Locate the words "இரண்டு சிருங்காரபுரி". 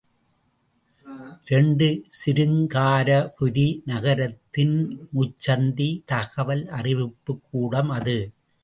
1.45-3.81